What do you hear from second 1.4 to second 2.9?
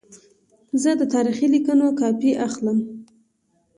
لیکونو کاپي اخلم.